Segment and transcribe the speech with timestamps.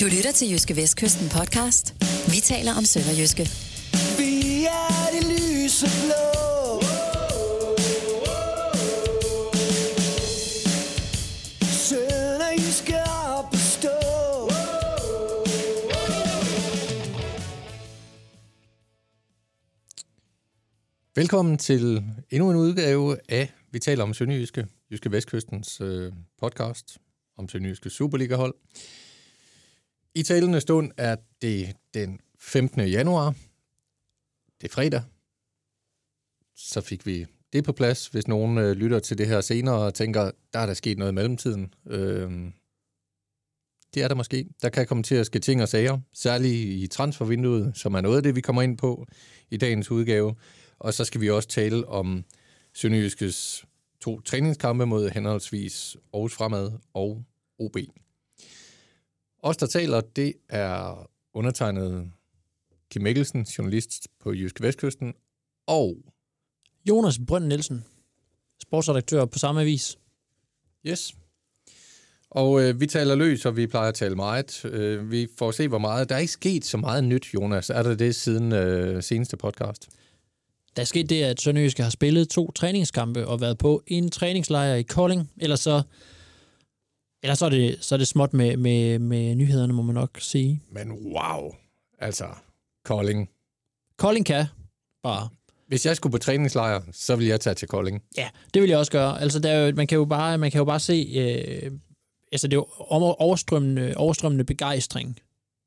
[0.00, 1.94] Du lytter til Jyske Vestkysten podcast.
[2.30, 3.42] Vi taler om Sønderjyske.
[4.18, 6.24] Vi er de lyseblå.
[11.86, 12.96] Sønderjyske
[13.36, 13.96] op at stå.
[21.14, 26.98] Velkommen til endnu en udgave af Vi taler om Sønderjyske, Jyske Vestkystens øh, podcast
[27.36, 28.54] om Sønderjyske Superliga-hold.
[30.18, 32.80] I talende stund er det den 15.
[32.80, 33.34] januar.
[34.60, 35.02] Det er fredag.
[36.56, 39.94] Så fik vi det på plads, hvis nogen øh, lytter til det her senere og
[39.94, 41.74] tænker, der er der sket noget i mellemtiden.
[41.86, 42.30] Øh,
[43.94, 44.46] det er der måske.
[44.62, 48.16] Der kan komme til at ske ting og sager, særligt i transfervinduet, som er noget
[48.16, 49.06] af det, vi kommer ind på
[49.50, 50.34] i dagens udgave.
[50.78, 52.24] Og så skal vi også tale om
[52.74, 53.64] Sønderjyskes
[54.00, 57.24] to træningskampe mod henholdsvis Aarhus Fremad og
[57.58, 57.76] OB.
[59.42, 62.10] Os, der taler, det er undertegnet
[62.90, 65.14] Kim Mikkelsen, journalist på Jyske Vestkysten,
[65.66, 65.96] og
[66.88, 67.84] Jonas Brønd Nielsen,
[68.62, 69.98] sportsredaktør på samme avis.
[70.86, 71.14] yes,
[72.30, 74.64] og øh, vi taler løs, og vi plejer at tale meget.
[74.64, 76.08] Øh, vi får se, hvor meget.
[76.08, 77.70] Der er ikke sket så meget nyt, Jonas.
[77.70, 79.88] Er der det siden øh, seneste podcast?
[80.76, 84.74] Der er sket det, at Sønderjyske har spillet to træningskampe og været på en træningslejr
[84.74, 85.30] i Kolding.
[85.40, 85.82] Ellers så,
[87.22, 90.10] ellers så, er, det, så er det småt med, med, med nyhederne, må man nok
[90.20, 90.62] sige.
[90.72, 91.54] Men wow,
[91.98, 92.24] altså,
[92.84, 93.30] Kolding.
[93.96, 94.44] Kolding kan
[95.02, 95.28] bare.
[95.68, 98.02] Hvis jeg skulle på træningslejr, så ville jeg tage til Kolding.
[98.16, 99.20] Ja, det vil jeg også gøre.
[99.20, 101.12] Altså, der er jo, man, kan jo bare, man kan jo bare se...
[101.16, 101.72] Øh,
[102.32, 105.18] altså, det er jo over- overstrømmende, overstrømmende begejstring,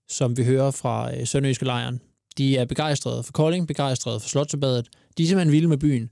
[0.09, 2.01] som vi hører fra øh, Sønderjyske lejren.
[2.37, 4.87] De er begejstrede for Kolding, begejstrede for Slotsebadet.
[5.17, 6.09] De er simpelthen vilde med byen.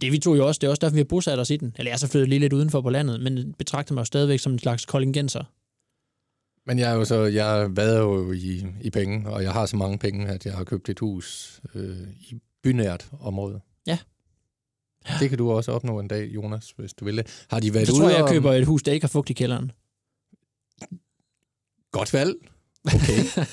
[0.00, 0.58] Det vi to jo også.
[0.58, 1.74] Det er også derfor, vi har bosat os i den.
[1.78, 4.40] Eller jeg er så flyttet lige lidt udenfor på landet, men betragter mig jo stadigvæk
[4.40, 5.44] som en slags koldingenser.
[6.66, 9.76] Men jeg er jo så, jeg vader jo i, i penge, og jeg har så
[9.76, 13.60] mange penge, at jeg har købt et hus øh, i bynært område.
[13.86, 13.98] Ja.
[15.20, 17.46] Det kan du også opnå en dag, Jonas, hvis du vil det.
[17.50, 19.30] Har de været Så ude tror jeg, jeg køber et hus, der ikke har fugt
[19.30, 19.72] i kælderen.
[21.92, 22.34] Godt valg.
[22.84, 23.46] Okay.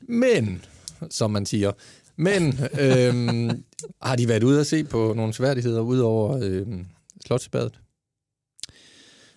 [0.22, 0.64] Men,
[1.10, 1.72] som man siger,
[2.16, 3.64] men øhm,
[4.02, 6.86] har de været ude at se på nogle sværdigheder ud over øhm,
[7.26, 7.80] Slotsbadet?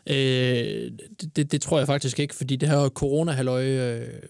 [0.09, 0.91] Øh,
[1.21, 4.21] det, det, det tror jeg faktisk ikke, fordi det her corona øh,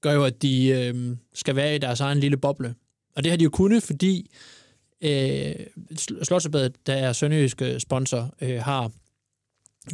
[0.00, 2.74] gør jo, at de øh, skal være i deres egen lille boble.
[3.16, 4.30] Og det har de jo kunnet, fordi
[5.00, 5.54] øh,
[6.22, 8.90] Slottsbadet, der er sønderjyske sponsor, øh, har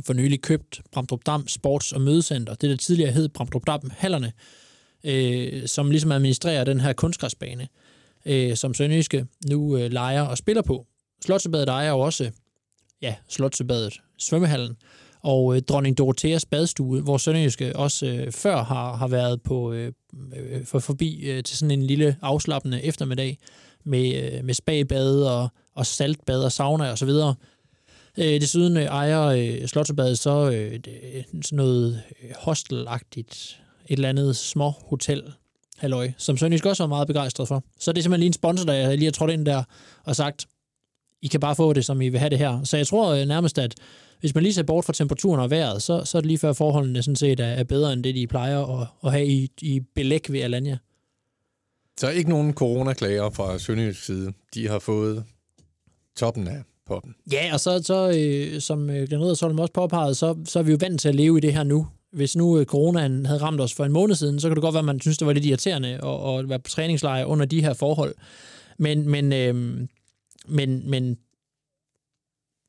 [0.04, 2.54] for nylig købt Bramdrup Dam Sports- og Mødecenter.
[2.54, 4.65] Det, der tidligere hed Bramdrup Dam Hallerne, øh,
[5.06, 7.68] Øh, som ligesom administrerer den her kunstgræsbane,
[8.26, 10.86] øh, som Sønderjyske nu øh, leger og spiller på.
[11.24, 12.30] Slotsebadet ejer jo også
[13.02, 14.76] ja, Slotsebadet, svømmehallen,
[15.22, 19.92] og øh, dronning Dorotheas badstue, hvor Sønderjyske også øh, før har, har været på øh,
[20.36, 23.38] øh for forbi øh, til sådan en lille afslappende eftermiddag
[23.84, 27.34] med, øh, med spabad og, og saltbad og sauna og så videre.
[28.18, 33.96] Øh, desuden øh, ejer øh, Slotsebadet så øh, det, øh, sådan noget øh, hostelagtigt, et
[33.96, 35.32] eller andet små hotel,
[35.76, 37.64] halløj, som Sønderjysk også er meget begejstret for.
[37.78, 39.62] Så det er simpelthen lige en sponsor, der lige har trådt ind der
[40.04, 40.46] og sagt,
[41.22, 42.64] I kan bare få det, som I vil have det her.
[42.64, 43.74] Så jeg tror øh, nærmest, at
[44.20, 46.52] hvis man lige ser bort fra temperaturen og vejret, så, så er det lige før
[46.52, 49.80] forholdene sådan set er, er bedre end det, de plejer at, at have i, i
[49.80, 50.78] belæg ved Alanya.
[52.00, 54.32] Så ikke nogen coronaklager fra Sønderjysk side.
[54.54, 55.24] De har fået
[56.16, 57.14] toppen af poppen.
[57.32, 60.70] Ja, og så, så øh, som øh, Glenn Riddersholm også påpegede, så, så er vi
[60.70, 61.86] jo vant til at leve i det her nu.
[62.12, 64.72] Hvis nu øh, coronaen havde ramt os for en måned siden, så kan det godt
[64.74, 67.60] være, at man synes, det var lidt irriterende at, at være på træningslejr under de
[67.62, 68.14] her forhold.
[68.78, 69.54] Men, men, øh,
[70.46, 71.18] men, men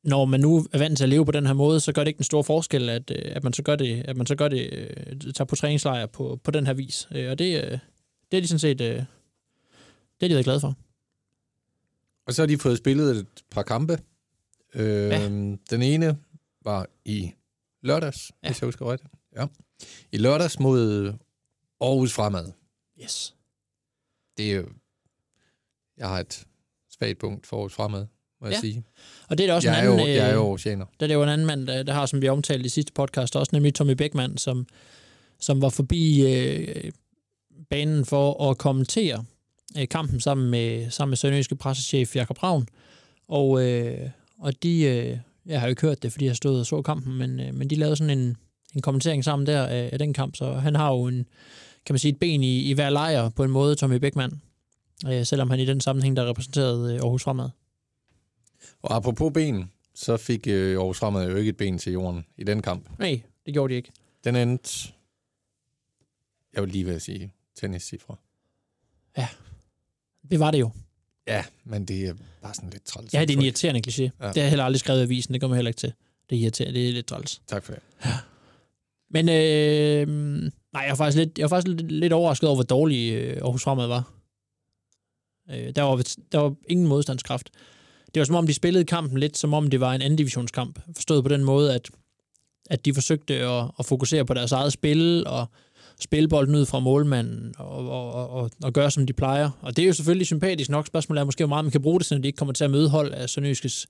[0.04, 2.08] når man nu er vant til at leve på den her måde, så gør det
[2.08, 4.48] ikke den store forskel, at, øh, at man så gør det, at man så gør
[4.48, 7.04] det, øh, tager på træningslejr på, på den her vis.
[7.10, 7.80] Og det,
[8.30, 9.06] det er de sådan set, det
[10.20, 10.74] er de været glade for.
[12.26, 13.98] Og så har de fået spillet et par kampe.
[14.74, 15.28] Øh, Ja.
[15.70, 16.16] Den ene
[16.64, 17.30] var i
[17.82, 18.48] lørdags, Ja.
[18.48, 19.12] hvis jeg husker rigtigt.
[19.38, 19.46] Ja.
[20.12, 21.12] I lørdags mod
[21.80, 22.52] Aarhus Fremad.
[23.02, 23.34] Yes.
[24.36, 24.68] Det er jo...
[25.98, 26.46] Jeg har et
[26.90, 28.06] svagt punkt for Aarhus Fremad,
[28.40, 28.60] må jeg Ja.
[28.60, 28.84] sige.
[29.28, 30.08] Og det er også Jeg er, en jo, anden...
[30.08, 30.84] jeg er øh, jo Aarhusianer.
[31.00, 32.92] Der er det jo en anden mand, der, der har, som vi omtalte i sidste
[32.92, 34.66] podcast, også nemlig Tommy Beckmann, som,
[35.40, 36.92] som var forbi øh,
[37.70, 39.24] banen for at kommentere
[39.78, 42.66] øh, kampen sammen med, sammen med Sønderjyske pressechef Jakob Ravn.
[43.28, 46.66] Og, øh, og de, øh, jeg har jo ikke hørt det, fordi jeg stod og
[46.66, 48.36] så kampen, men, øh, men de lavede sådan en,
[48.74, 51.26] en kommentering sammen der af, af den kamp, så han har jo en,
[51.86, 54.42] kan man sige, et ben i, i hver lejr på en måde, Tommy Beckmann.
[55.06, 57.50] Øh, selvom han i den sammenhæng, der repræsenterede øh, Aarhus Fremad.
[58.82, 62.44] Og apropos ben, så fik øh, Aarhus Fremad jo ikke et ben til jorden i
[62.44, 62.98] den kamp.
[62.98, 63.90] Nej, det gjorde de ikke.
[64.24, 64.92] Den endte,
[66.54, 68.16] jeg vil lige ved at sige, tenniscifre.
[70.30, 70.70] Det var det jo.
[71.26, 73.14] Ja, men det er bare sådan lidt træls.
[73.14, 74.02] Ja, det er en irriterende kliché.
[74.02, 74.10] Ja.
[74.20, 74.28] Ja.
[74.28, 75.92] Det har jeg heller aldrig skrevet i avisen, det kommer heller ikke til.
[76.30, 77.42] Det er irriterende, det er lidt træls.
[77.46, 77.82] Tak for det.
[79.10, 80.06] Men øh,
[80.72, 83.36] nej, jeg var faktisk lidt, jeg var faktisk lidt, lidt overrasket over, hvor dårlig øh,
[83.42, 84.12] Aarhus Fremad var.
[85.50, 86.02] Øh, der, var.
[86.32, 87.50] der var ingen modstandskraft.
[88.14, 90.78] Det var som om, de spillede kampen lidt, som om det var en anden divisionskamp.
[90.94, 91.90] Forstået på den måde, at,
[92.70, 95.46] at de forsøgte at, at fokusere på deres eget spil, og
[96.00, 99.50] spille bolden ud fra målmanden, og, og, og, og, gøre, som de plejer.
[99.60, 100.86] Og det er jo selvfølgelig sympatisk nok.
[100.86, 102.70] Spørgsmålet er måske, hvor meget man kan bruge det, så de ikke kommer til at
[102.70, 103.86] møde hold af Sønderjyskes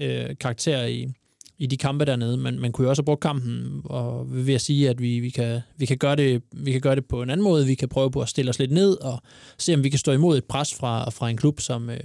[0.00, 1.08] øh, karakter i,
[1.58, 4.60] i de kampe dernede, men man kunne jo også have brugt kampen og ved at
[4.60, 7.30] sige, at vi, vi, kan, vi, kan gøre det, vi kan gøre det på en
[7.30, 7.66] anden måde.
[7.66, 9.22] Vi kan prøve på at stille os lidt ned og
[9.58, 11.98] se, om vi kan stå imod et pres fra, fra en klub som, øh,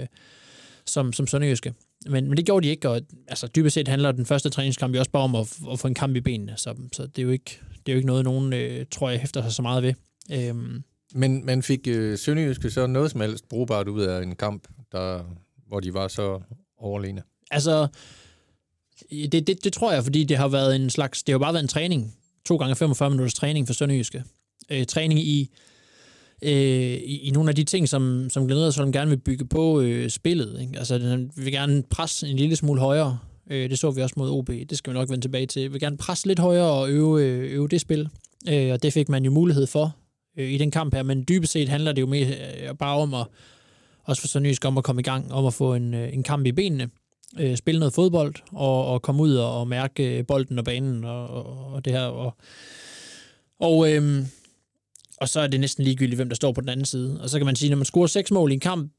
[0.85, 1.73] som, som Sønderjyske.
[2.09, 4.99] Men, men det gjorde de ikke, og altså, dybest set handler den første træningskamp jo
[4.99, 7.29] også bare om at, at få en kamp i benene, så, så det, er jo
[7.29, 9.93] ikke, det er jo ikke noget, nogen øh, tror jeg hæfter sig så meget ved.
[10.33, 10.83] Øhm,
[11.15, 15.23] Men man fik øh, Sønderjyske så noget som helst brugbart ud af en kamp, der,
[15.67, 16.41] hvor de var så
[16.77, 17.21] overlegne.
[17.51, 17.87] Altså,
[19.11, 21.63] det, det, det tror jeg, fordi det har været en slags, det har bare været
[21.63, 22.15] en træning.
[22.45, 24.23] To gange 45 minutters træning for Sønderjyske.
[24.69, 25.49] Øh, træning i,
[26.41, 29.81] øh, i, i nogle af de ting, som, som Glenn Edersholm gerne vil bygge på
[29.81, 30.61] øh, spillet.
[30.61, 30.77] Ikke?
[30.77, 33.19] Altså, den vil gerne presse en lille smule højere.
[33.51, 34.47] Øh, det så vi også mod OB.
[34.47, 35.73] Det skal vi nok vende tilbage til.
[35.73, 38.09] Vil gerne presse lidt højere og øve, øh, øve det spil.
[38.49, 39.95] Øh, og det fik man jo mulighed for
[40.37, 41.03] øh, i den kamp her.
[41.03, 43.25] Men dybest set handler det jo mere øh, bare om at,
[44.03, 46.45] også for Sønderjysk, om at komme i gang, om at få en, øh, en kamp
[46.45, 46.89] i benene
[47.39, 51.03] øh, spille noget fodbold og, og komme ud og, og mærke øh, bolden og banen
[51.03, 52.05] og, og, og det her.
[52.05, 52.35] Og,
[53.59, 54.25] og, øh,
[55.17, 57.21] og så er det næsten ligegyldigt, hvem der står på den anden side.
[57.21, 58.91] Og så kan man sige, når man scorer seks mål i en kamp,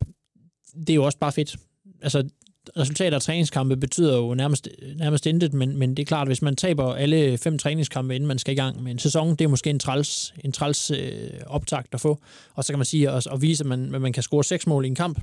[0.75, 1.57] det er jo også bare fedt.
[2.03, 2.29] Altså,
[2.77, 6.43] resultater af træningskampe betyder jo nærmest, nærmest intet, men, men det er klart, at hvis
[6.43, 9.49] man taber alle fem træningskampe, inden man skal i gang med en sæson, det er
[9.49, 12.23] måske en træls, en træls øh, optakt at få.
[12.55, 14.67] Og så kan man sige, at, at vise, at man, at man kan score seks
[14.67, 15.21] mål i en kamp,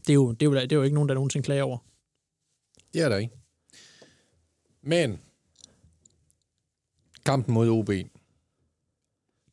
[0.00, 1.78] det er, jo, det, er jo, det er jo ikke nogen, der nogensinde klager over.
[2.94, 3.34] Det er der ikke.
[4.82, 5.20] Men
[7.24, 7.88] kampen mod OB.
[7.88, 8.06] Det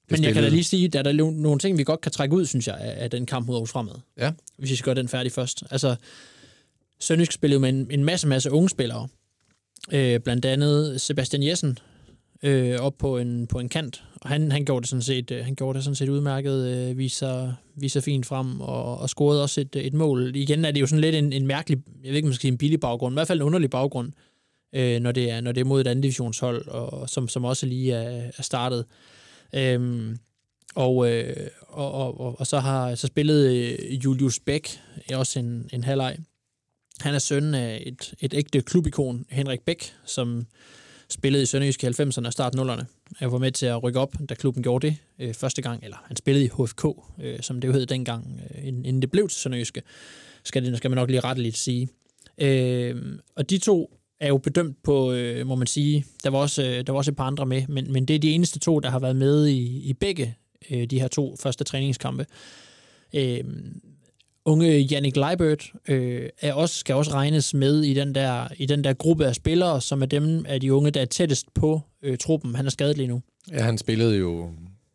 [0.10, 2.36] Men jeg kan da lige sige, at der er nogle ting, vi godt kan trække
[2.36, 3.96] ud, synes jeg, af den kamp mod Aarhus Fremad.
[4.18, 4.32] Ja.
[4.58, 5.64] Hvis vi skal gøre den færdig først.
[5.72, 5.96] Altså,
[7.00, 9.08] Sønderjysk spillede med en, en masse, masse unge spillere.
[9.92, 11.78] Øh, blandt andet Sebastian Jessen
[12.44, 14.04] øh, op på en, på en kant.
[14.22, 16.98] Og han, han, gjorde det sådan set, øh, han gjorde det sådan set udmærket, øh,
[16.98, 20.36] viser, viser fint frem og, og scorede også et, et mål.
[20.36, 22.42] Igen er det jo sådan lidt en, en mærkelig, jeg ved ikke, om man skal
[22.42, 24.12] sige en billig baggrund, men i hvert fald en underlig baggrund,
[24.76, 27.66] øh, når, det er, når det er mod et andet divisionshold, og, som, som også
[27.66, 28.86] lige er, er startet.
[29.56, 30.18] Øhm,
[30.76, 31.36] og, øh,
[31.68, 34.80] og, og, og, og så har så spillet øh, Julius Bæk
[35.14, 36.18] også en, en halvleg.
[37.00, 40.46] Han er søn af et, et ægte klubikon, Henrik Bæk, som
[41.10, 42.84] spillede i Sønderjysk i 90'erne og start 0'erne.
[43.22, 45.98] Jeg var med til at rykke op, da klubben gjorde det øh, første gang, eller
[46.06, 46.86] han spillede i HFK,
[47.22, 49.82] øh, som det jo hed dengang, øh, inden det blev til Sønderjyske,
[50.44, 51.90] skal, det, skal man nok lige retteligt sige.
[52.38, 52.96] Øh,
[53.36, 56.88] og de to er jo bedømt på, øh, må man sige, der var, også, øh,
[56.88, 58.90] der var også et par andre med, men, men det er de eneste to, der
[58.90, 60.36] har været med i, i begge
[60.72, 62.26] øh, de her to første træningskampe.
[63.16, 63.44] Øh,
[64.50, 68.84] unge Jannik Leibert øh, er også, skal også regnes med i den, der, i den
[68.84, 72.18] der gruppe af spillere, som er dem af de unge, der er tættest på øh,
[72.18, 72.56] truppen.
[72.56, 73.22] Han er skadet lige nu.
[73.52, 74.50] Ja, han spillede jo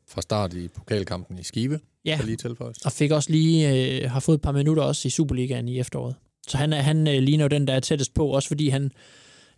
[0.09, 2.79] fra start i pokalkampen i Skive, Ja, lige tilføjes.
[2.79, 3.71] og fik også lige,
[4.03, 6.15] øh, har fået et par minutter også i Superligaen i efteråret.
[6.49, 8.91] Så han, er, han øh, ligner jo den, der er tættest på, også fordi han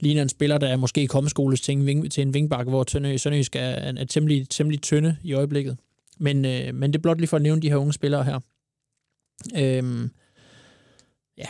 [0.00, 2.84] ligner en spiller, der er måske kommet skoles til en, ving, til en vingbak, hvor
[2.84, 5.76] Tønde, Sønderjysk er, er, er temmelig, temmelig tynde i øjeblikket.
[6.18, 8.40] Men, øh, men det er blot lige for at nævne de her unge spillere her.
[9.56, 10.10] Øhm,
[11.38, 11.46] ja,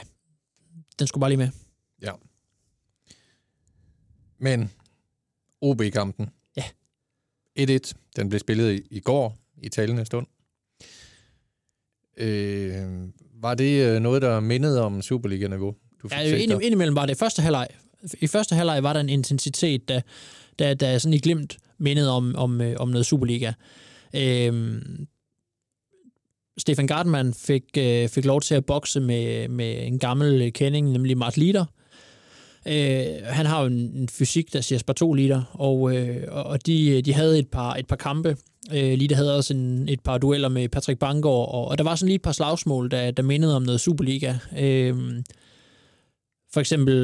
[0.99, 1.49] den skulle bare lige med.
[4.39, 4.71] Men
[5.61, 6.31] OB-kampen.
[6.57, 6.65] Ja.
[7.59, 7.93] 1-1.
[8.17, 10.27] Den blev spillet i, i går i talende stund.
[12.17, 15.75] Øh, var det øh, noget, der mindede om Superliga-niveau?
[16.03, 17.69] Du Ja, ind, indimellem var det første halvleg.
[18.21, 20.01] I første halvleg var der en intensitet, der,
[20.59, 23.53] der, der sådan i glimt mindede om, om, øh, om noget Superliga.
[24.15, 25.07] Øhm,
[26.59, 31.19] Stefan Gartmann fik, øh, fik lov til at bokse med, med en gammel kending, nemlig
[31.19, 31.65] Mart Lider.
[32.69, 36.67] Øh, han har jo en, en fysik, der siger spar 2 liter, og, øh, og
[36.67, 38.37] de, de havde et par, et par kampe.
[38.73, 41.95] Øh, Lider havde også en, et par dueller med Patrick Bangor, og, og der var
[41.95, 44.35] sådan lige et par slagsmål, der, der mindede om noget Superliga.
[44.59, 44.95] Øh,
[46.53, 46.95] for eksempel,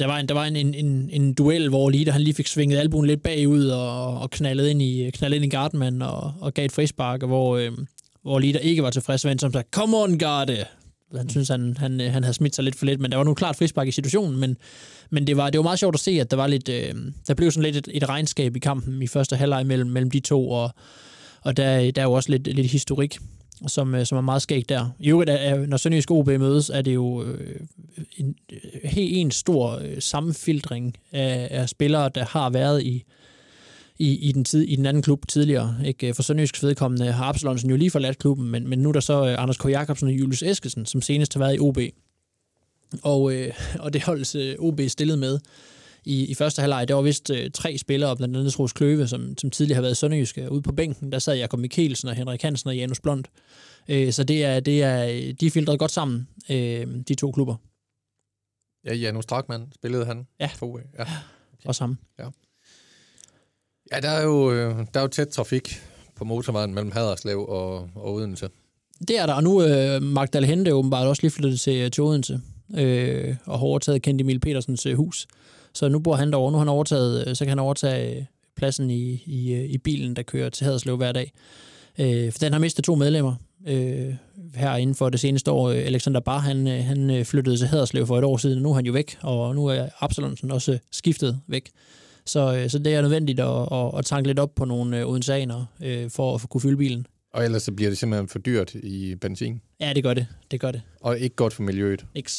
[0.00, 2.46] der var en, der var en, en, en, en duel, hvor Lider han lige fik
[2.46, 6.54] svinget albuen lidt bagud og, og knaldet ind i, knaldet ind i Gardman og, og
[6.54, 7.72] gav et frispark, hvor, øh,
[8.24, 10.64] hvor Lita ikke var tilfreds, med, som sagde, come on, Garde!
[11.16, 13.24] Han synes, han, han, øh, han havde smidt sig lidt for lidt, men der var
[13.24, 14.56] nu klart frispark i situationen, men,
[15.10, 16.94] men det, var, det var meget sjovt at se, at der var lidt, øh,
[17.28, 20.20] der blev sådan lidt et, et regnskab i kampen i første halvleg mellem, mellem de
[20.20, 20.70] to, og,
[21.42, 23.18] og der, der er jo også lidt, lidt historik,
[23.66, 24.90] som, øh, som er meget skægt der.
[24.98, 27.60] I øvrigt, er, når Sønderjysk OB mødes, er det jo øh,
[28.16, 33.04] en øh, helt en stor øh, sammenfiltring af, af spillere, der har været i,
[33.98, 35.76] i, i, den tid, i den anden klub tidligere.
[35.86, 36.14] Ikke?
[36.14, 39.26] For Sønderjysk vedkommende har Absalonsen jo lige forladt klubben, men, men nu er der så
[39.26, 39.64] øh, Anders K.
[39.64, 41.78] Jacobsen og Julius Eskesen, som senest har været i OB.
[43.02, 45.38] Og, øh, og det holdes øh, OB stillet med
[46.04, 46.88] i, i første halvleg.
[46.88, 49.92] Der var vist øh, tre spillere, blandt andet Troels Kløve, som, som tidligere har været
[49.92, 51.12] i Sønderjysk, ude på bænken.
[51.12, 53.24] Der sad Jakob Mikkelsen og Henrik Hansen og Janus Blond.
[53.88, 57.56] Øh, så det er, det er, de er filtreret godt sammen, øh, de to klubber.
[58.84, 60.50] Ja, Janus Drakman spillede han Ja.
[60.56, 60.78] for OB.
[60.98, 61.04] Ja.
[61.64, 61.98] Og sammen.
[62.18, 62.28] ja,
[63.92, 65.82] der er, jo, øh, der er jo tæt trafik
[66.16, 68.48] på motorvejen mellem Haderslev og, og Odense.
[69.08, 71.76] Det er der, og nu øh, er øh, Magdal Hente åbenbart også lige flyttet til,
[71.76, 72.40] øh, til Odense,
[72.76, 75.26] øh, og har overtaget Kent Emil Petersens øh, hus.
[75.74, 76.52] Så nu bor han derovre.
[76.52, 78.24] Nu har han overtaget, øh, så kan han overtage øh,
[78.56, 81.32] pladsen i, i, øh, i bilen, der kører til Haderslev hver dag.
[81.98, 83.34] Øh, for den har mistet to medlemmer
[83.66, 84.14] øh,
[84.54, 85.70] her inden for det seneste år.
[85.70, 88.86] Alexander Bar, han, han flyttede til Haderslev for et år siden, og nu er han
[88.86, 91.70] jo væk, og nu er Absalonsen også skiftet væk.
[92.26, 95.08] Så, øh, så det er nødvendigt at, at, at tanke lidt op på nogle øh,
[95.08, 97.06] odenseaner, øh, for at kunne fylde bilen.
[97.32, 99.60] Og ellers så bliver det simpelthen for dyrt i benzin.
[99.80, 100.26] Ja, det gør det.
[100.50, 100.82] Det gør det.
[101.00, 102.04] Og ikke godt for miljøet.
[102.14, 102.30] Ikke.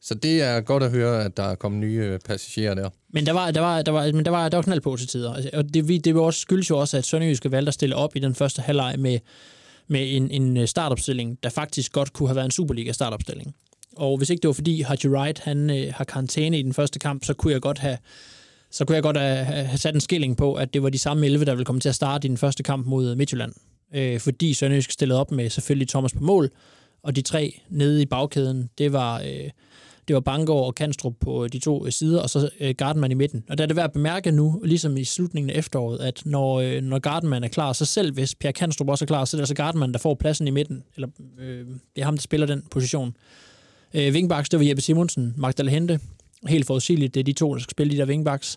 [0.00, 2.90] Så det er godt at høre, at der er kommet nye øh, passagerer der.
[3.12, 5.08] Men der var, der var, der var, men der var, der var knald på til
[5.08, 5.32] tider.
[5.34, 8.16] Altså, Og det, det var også, skyldes jo også, at Sønderjyske valgte at stille op
[8.16, 9.18] i den første halvleg med,
[9.88, 13.54] med en, en øh, startopstilling, der faktisk godt kunne have været en Superliga-startopstilling.
[13.96, 16.98] Og hvis ikke det var fordi Haji Wright han, øh, har karantæne i den første
[16.98, 17.98] kamp, så kunne jeg godt have
[18.74, 21.26] så kunne jeg godt øh, have, sat en skilling på, at det var de samme
[21.26, 23.52] 11, der ville komme til at starte i den første kamp mod øh, Midtjylland.
[23.94, 26.50] Øh, fordi Sønderjysk stillede op med selvfølgelig Thomas på mål,
[27.02, 29.50] og de tre nede i bagkæden, det var, øh,
[30.08, 33.14] det var Bangor og Kanstrup på øh, de to sider, og så øh, Gardenman i
[33.14, 33.44] midten.
[33.48, 36.60] Og der er det værd at bemærke nu, ligesom i slutningen af efteråret, at når,
[36.60, 39.38] øh, når Gardenman er klar, så selv hvis Per Kanstrup også er klar, så er
[39.38, 40.82] det altså Gardenman, der får pladsen i midten.
[40.94, 41.66] Eller øh,
[41.96, 43.16] det er ham, der spiller den position.
[43.94, 46.00] Øh, Vingbaks, det var Jeppe Simonsen, Magdal Hente.
[46.48, 48.56] Helt forudsigeligt, det er de to, der skal spille de der Vingbaks.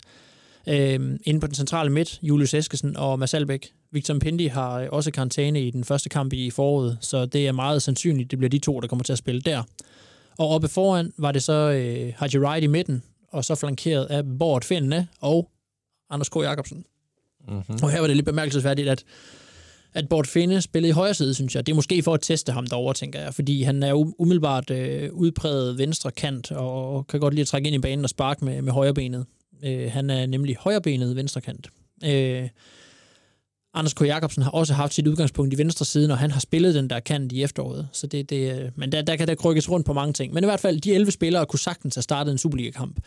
[0.67, 3.67] Øh, inde på den centrale midt, Julius Eskesen og Mads Albeck.
[3.91, 7.51] Victor Pindi har øh, også karantæne i den første kamp i foråret, så det er
[7.51, 9.63] meget sandsynligt, det bliver de to, der kommer til at spille der.
[10.37, 14.23] Og oppe foran var det så øh, Haji Wright i midten, og så flankeret af
[14.39, 15.49] Bort Findene og
[16.09, 16.35] Anders K.
[16.35, 16.85] Jacobsen.
[17.47, 17.79] Mm-hmm.
[17.83, 19.03] Og her var det lidt bemærkelsesværdigt, at,
[19.93, 21.65] at Bort Finde spillede i højre side, synes jeg.
[21.65, 24.69] Det er måske for at teste ham derovre, tænker jeg, fordi han er jo umiddelbart
[24.69, 28.45] øh, udpræget venstre kant, og kan godt lide at trække ind i banen og sparke
[28.45, 29.25] med, med højre benet.
[29.63, 31.67] Øh, han er nemlig højrebenet venstre kant.
[32.05, 32.49] Øh,
[33.73, 34.01] Anders K.
[34.01, 36.99] Jacobsen har også haft sit udgangspunkt i venstre side, når han har spillet den der
[36.99, 37.87] kant i efteråret.
[37.91, 40.33] Så det, det, øh, men der, der kan der krykkes rundt på mange ting.
[40.33, 42.99] Men i hvert fald, de 11 spillere kunne sagtens have startet en Superliga-kamp.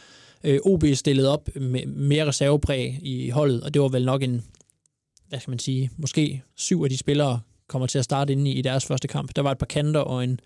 [0.45, 4.45] Øh, OB stillede op med mere reservepræg i holdet, og det var vel nok en,
[5.31, 8.55] hvad skal man sige, måske syv af de spillere kommer til at starte inde i,
[8.55, 9.37] i deres første kamp.
[9.37, 10.41] Der var et par kanter og en,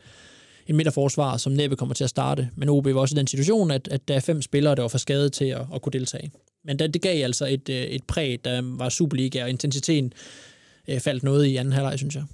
[0.67, 2.51] en midterforsvar, som næppe kommer til at starte.
[2.57, 4.89] Men OB var også i den situation, at, at der er fem spillere, der var
[4.89, 6.33] for skadet til at, at kunne deltage.
[6.65, 10.13] Men det, det gav altså et, øh, et præg, der var Superliga, og intensiteten
[10.89, 12.25] øh, faldt noget i anden halvleg, synes jeg.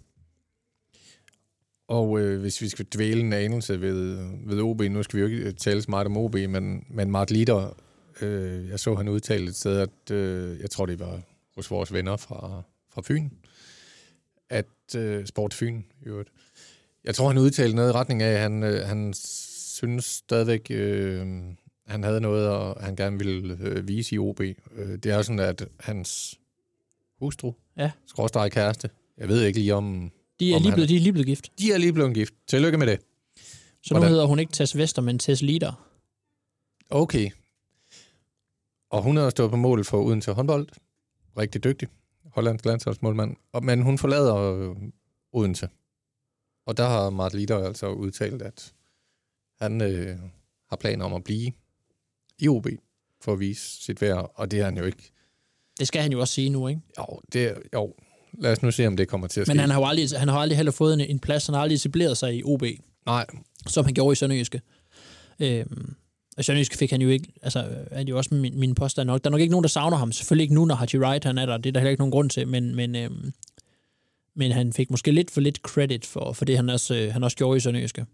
[1.88, 5.28] Og øh, hvis vi skal dvæle en anelse ved, ved OB, nu skal vi jo
[5.28, 7.76] ikke øh, tale så meget om OB, men, men Mark Litter,
[8.20, 11.20] øh, jeg så han udtale et sted, at øh, jeg tror det var
[11.54, 12.62] hos vores venner fra,
[12.94, 13.30] fra Fyn,
[14.48, 14.66] at
[14.96, 16.28] øh, Sport Fyn i øvrigt.
[17.04, 21.26] Jeg tror, han udtalte noget i retning af, at han, øh, han synes stadigvæk, øh,
[21.86, 24.40] han havde noget, og han gerne ville øh, vise i OB.
[24.40, 26.38] Øh, det er jo sådan, at hans
[27.18, 27.90] hustru, Ja.
[28.06, 30.12] skråstreg kæreste, jeg ved ikke lige om...
[30.40, 31.50] De er, Om lige han- blevet, de er lige blevet gift.
[31.58, 32.34] De er lige blevet gift.
[32.46, 33.00] Tillykke med det.
[33.82, 34.10] Så nu Hvordan?
[34.10, 35.86] hedder hun ikke Tess Vester, men Tess Lider.
[36.90, 37.30] Okay.
[38.90, 40.68] Og hun har stået på mål for uden til håndbold.
[41.36, 41.88] Rigtig dygtig.
[42.24, 43.36] Hollands landsholdsmålmand.
[43.52, 44.76] Og- Men hun forlader øh,
[45.32, 45.68] Odense.
[46.66, 48.72] Og der har Mart Litter altså udtalt, at
[49.60, 50.18] han øh,
[50.68, 51.52] har planer om at blive
[52.38, 52.66] i OB
[53.22, 54.32] for at vise sit værd.
[54.34, 55.10] Og det er han jo ikke.
[55.78, 56.80] Det skal han jo også sige nu, ikke?
[56.98, 57.94] Jo, det jo.
[58.38, 59.50] lad os nu se, om det kommer til at ske.
[59.50, 61.46] Men han har jo aldrig, han har aldrig heller fået en, en plads.
[61.46, 62.62] Han har aldrig etableret sig i OB,
[63.06, 63.26] Nej,
[63.66, 64.60] som han gjorde i Sønderjyske.
[65.40, 65.94] Øhm,
[66.40, 69.24] og Sønderjyske fik han jo ikke, altså er det jo også min, min påstand nok.
[69.24, 70.12] Der er nok ikke nogen, der savner ham.
[70.12, 71.56] Selvfølgelig ikke nu, når Haji Wright han er der.
[71.56, 73.32] Det er der heller ikke nogen grund til, men, men, øhm,
[74.34, 77.24] men han fik måske lidt for lidt credit for, for det, han også, øh, han
[77.24, 78.06] også gjorde i Sønderjyske.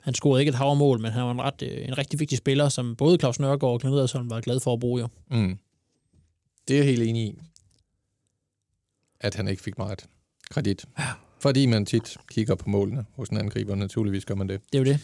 [0.00, 2.68] Han scorede ikke et havermål, men han var en, ret, øh, en rigtig vigtig spiller,
[2.68, 5.08] som både Claus Nørgaard og Knud Edersson var glad for at bruge jo.
[5.30, 5.58] Mm.
[6.68, 7.38] Det er jeg helt enig i.
[9.20, 10.06] At han ikke fik meget
[10.50, 10.84] kredit.
[11.40, 14.60] Fordi man tit kigger på målene hos en angriber, naturligvis gør man det.
[14.72, 15.00] Det er jo det.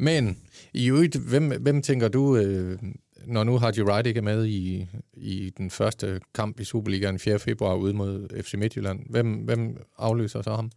[0.00, 0.38] Men
[0.74, 2.78] i øvrigt, hvem, hvem tænker du, øh,
[3.26, 7.38] når nu Haji Wright ikke er med i, i den første kamp i Superligaen 4.
[7.38, 10.70] februar ude mod FC Midtjylland, hvem, hvem afløser så ham?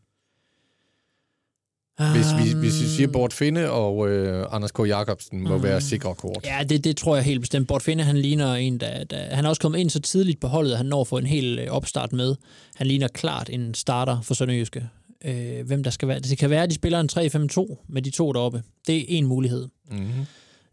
[1.97, 4.79] Hvis vi, hvis vi siger Bort Finde og øh, Anders K.
[4.79, 6.45] Jacobsen må være sikre kort.
[6.45, 7.67] Ja, det, det tror jeg helt bestemt.
[7.67, 9.35] Bort Finde, han ligner en, der, der...
[9.35, 11.25] Han er også kommet ind så tidligt på holdet, at han når at få en
[11.25, 12.35] hel øh, opstart med.
[12.75, 14.89] Han ligner klart en starter for Sønderjyske.
[15.23, 16.19] Øh, hvem der skal være...
[16.19, 18.63] Det kan være, at de spiller en 3-5-2 med de to deroppe.
[18.87, 19.67] Det er en mulighed.
[19.91, 20.25] Mm-hmm.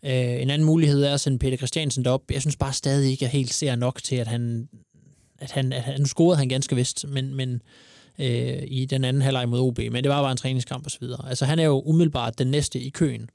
[0.02, 2.30] Øh, en anden mulighed er at sende Peter Christiansen derop.
[2.30, 4.68] Jeg synes bare stadig ikke, at jeg helt ser nok til, at han...
[5.38, 7.62] At han, at han nu scorede han ganske vist, men, men
[8.18, 10.98] øh, i den anden halvleg mod OB, men det var bare en træningskamp og så
[11.00, 11.28] videre.
[11.28, 13.30] Altså han er jo umiddelbart den næste i køen.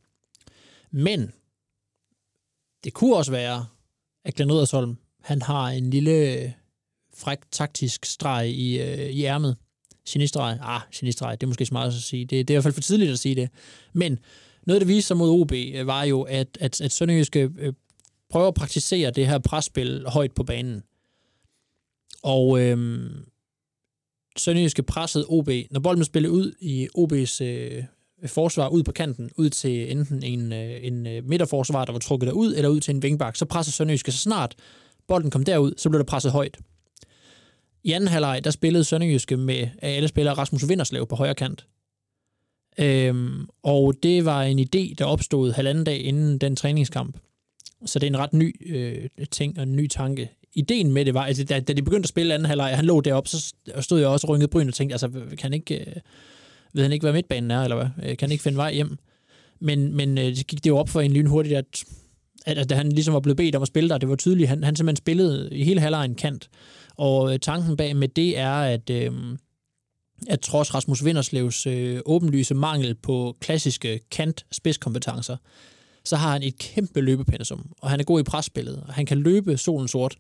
[0.92, 1.32] Men
[2.84, 3.66] det kunne også være,
[4.26, 6.54] at Glenn Riddersholm, han har en lille
[7.18, 9.58] fræk taktisk streg i, øh, i ærmet.
[10.10, 10.60] Genistreg.
[10.62, 12.26] Ah, genistreg, det er måske smart at sige.
[12.26, 13.50] Det, det er i hvert fald for tidligt at sige det.
[13.94, 14.20] Men
[14.68, 17.74] noget, der viste sig mod OB, øh, var jo, at, at, at Sønderjyske øh,
[18.30, 20.84] prøver at praktisere det her presspil højt på banen.
[22.24, 23.26] Og øhm,
[24.38, 25.50] Sønderjyske pressede OB.
[25.72, 27.84] Når bolden blev spillet ud i OB's øh,
[28.26, 32.28] forsvar, ud på kanten, ud til enten en, øh, en øh, midterforsvar, der var trukket
[32.28, 34.56] derud, eller ud til en vingbak, så pressede Sønderjyske så snart
[35.08, 36.58] bolden kom derud, så blev der presset højt.
[37.86, 41.68] I anden halvleg, der spillede Sønderjyske med alle spillere Rasmus Vinderslev på højre kant.
[42.80, 47.18] Øhm, og det var en idé, der opstod halvanden dag inden den træningskamp.
[47.86, 50.30] Så det er en ret ny øh, ting og en ny tanke.
[50.54, 53.01] Ideen med det var, altså, da, da de begyndte at spille anden halvleg, han lå
[53.01, 55.96] deroppe, så stod jeg også og rynkede bryn og tænkte, altså, kan ikke, øh,
[56.74, 57.88] ved han ikke, hvad midtbanen er, eller hvad?
[58.10, 58.98] Øh, Kan han ikke finde vej hjem?
[59.60, 61.84] Men, men øh, det gik det jo op for en lynhurtigt, at,
[62.46, 63.98] at, at han ligesom var blevet bedt om at spille der.
[63.98, 66.50] Det var tydeligt, han, han simpelthen spillede i hele halvlejen kant.
[66.98, 69.12] Og øh, tanken bag med det er, at, øh,
[70.28, 75.38] at trods Rasmus Vinderslevs øh, åbenlyse mangel på klassiske kant-spidskompetencer,
[76.04, 79.18] så har han et kæmpe løbepensum, og han er god i presspillet, og han kan
[79.18, 80.18] løbe solen sort,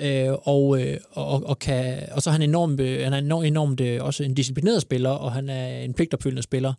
[0.00, 3.46] øh, og, øh, og, og, kan, og så er han enormt, øh, han er enormt,
[3.46, 6.72] enormt øh, også en disciplineret spiller, og han er en pligtopfyldende spiller.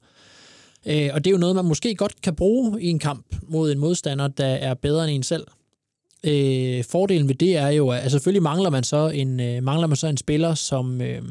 [0.85, 3.71] Øh, og det er jo noget, man måske godt kan bruge i en kamp mod
[3.71, 5.47] en modstander, der er bedre end en selv.
[6.23, 9.87] Øh, fordelen ved det er jo, at altså, selvfølgelig mangler man så en, øh, mangler
[9.87, 11.21] man så en spiller, som, øh,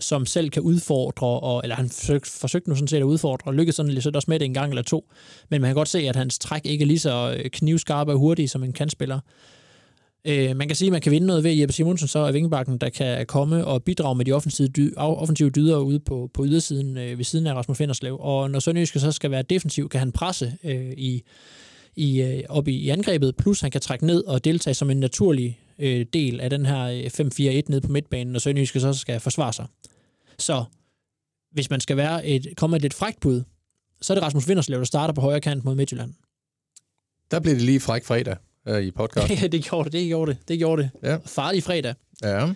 [0.00, 3.54] som selv kan udfordre, og, eller han forsøgte, forsøgte nu sådan set at udfordre, og
[3.54, 5.10] lykkedes sådan lidt også med det en gang eller to,
[5.50, 8.18] men man kan godt se, at hans træk ikke er lige så øh, knivskarpe og
[8.18, 9.20] hurtig som en kantspiller.
[10.24, 12.78] Øh, man kan sige, at man kan vinde noget ved Jeppe Simonsen, så er Vingebakken,
[12.78, 16.98] der kan komme og bidrage med de offensive, dy- offensive dyder ude på, på ydersiden
[16.98, 18.16] øh, ved siden af Rasmus Finderslev.
[18.20, 21.22] Og når Sønderjyske så skal være defensiv, kan han presse øh, i,
[21.96, 25.00] i, øh, op i, i angrebet, plus han kan trække ned og deltage som en
[25.00, 29.20] naturlig øh, del af den her øh, 5-4-1 nede på midtbanen, når Sønderjyske så skal
[29.20, 29.66] forsvare sig.
[30.38, 30.64] Så
[31.52, 33.42] hvis man skal være et, komme et lidt frækt bud,
[34.00, 36.14] så er det Rasmus Vinderslev, der starter på højre kant mod Midtjylland.
[37.30, 38.36] Der blev det lige fræk fredag
[38.68, 39.42] øh, i podcast.
[39.42, 40.90] Ja, det gjorde det, det gjorde det, det gjorde det.
[41.02, 41.16] Ja.
[41.26, 41.94] Farlig fredag.
[42.22, 42.52] Ja.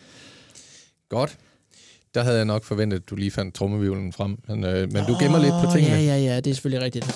[1.09, 1.39] Godt.
[2.15, 4.39] Der havde jeg nok forventet, at du lige fandt trommevivlen frem.
[4.49, 5.97] Men, øh, men du gemmer lidt på tingene.
[5.97, 7.07] Ja, ja, ja, det er selvfølgelig rigtigt.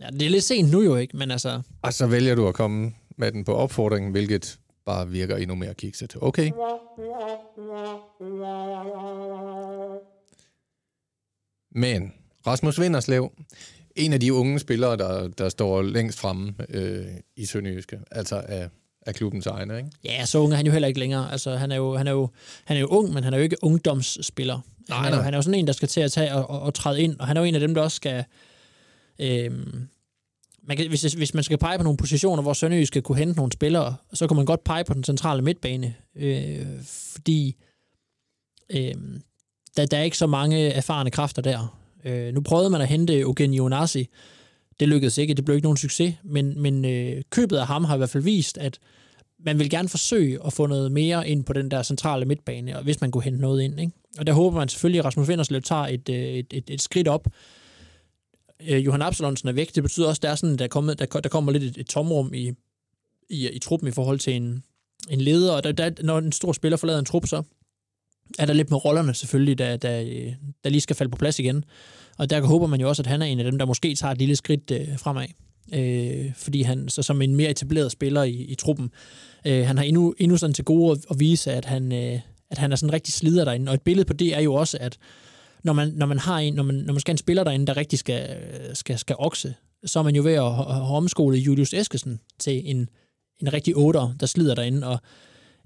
[0.00, 1.62] Ja, det er lidt sent nu jo ikke, men altså...
[1.82, 5.74] Og så vælger du at komme med den på opfordringen, hvilket bare virker endnu mere
[5.74, 6.16] kikset.
[6.20, 6.50] Okay.
[11.74, 12.12] Men
[12.46, 13.32] Rasmus Vinderslev,
[13.96, 17.06] en af de unge spillere, der, der står længst fremme øh,
[17.36, 18.68] i Sønderjyske, altså af,
[19.06, 19.90] af klubbens egne, ikke?
[20.04, 21.32] Ja, så ung er han jo heller ikke længere.
[21.32, 22.28] Altså, han er jo, han er jo,
[22.64, 24.60] han er jo ung, men han er jo ikke ungdomsspiller.
[24.88, 25.24] Nej, han, er, jo- nej.
[25.24, 27.18] han er jo sådan en, der skal til at tage og, og, og træde ind,
[27.20, 28.24] og han er jo en af dem, der også skal...
[29.20, 29.88] Øhm,
[30.62, 33.36] man kan, hvis, hvis man skal pege på nogle positioner, hvor Sønderjysk skal kunne hente
[33.36, 37.56] nogle spillere, så kan man godt pege på den centrale midtbane, øh, fordi
[38.70, 38.94] øh,
[39.76, 41.78] der, der er ikke så mange erfarne kræfter der.
[42.04, 44.08] Øh, nu prøvede man at hente Eugen Jonasi.
[44.80, 47.94] Det lykkedes ikke, det blev ikke nogen succes, men, men øh, købet af ham har
[47.94, 48.78] i hvert fald vist, at
[49.38, 52.82] man vil gerne forsøge at få noget mere ind på den der centrale midtbane, og
[52.82, 53.80] hvis man kunne hente noget ind.
[53.80, 53.92] Ikke?
[54.18, 57.08] Og der håber man selvfølgelig, at Rasmus Vinderslev tager et, øh, et, et, et skridt
[57.08, 57.28] op.
[58.66, 59.74] Øh, Johan Absalonsen er væk.
[59.74, 61.78] Det betyder også, at der, er sådan, der, er kommet, der, der kommer lidt et,
[61.78, 62.52] et tomrum i,
[63.30, 64.64] i, i truppen i forhold til en,
[65.10, 65.52] en leder.
[65.52, 67.42] Og der, der, når en stor spiller forlader en trup, så
[68.38, 70.32] er der lidt med rollerne selvfølgelig, der, der, øh,
[70.64, 71.64] der lige skal falde på plads igen.
[72.18, 74.12] Og der håber man jo også, at han er en af dem, der måske tager
[74.12, 75.26] et lille skridt øh, fremad.
[75.74, 78.90] Øh, fordi han så som en mere etableret spiller i, i truppen,
[79.46, 82.58] øh, han har endnu, endnu sådan til gode at, at vise, at han, øh, at
[82.58, 83.70] han er sådan en rigtig slider derinde.
[83.70, 84.98] Og et billede på det er jo også, at
[85.68, 87.66] når man, når man har en, når man, når man skal have en spiller derinde,
[87.66, 88.36] der rigtig skal,
[88.74, 89.54] skal, skal okse,
[89.84, 92.88] så er man jo ved at, at, at omskole Julius Eskesen til en,
[93.42, 94.98] en rigtig otter, der slider derinde, og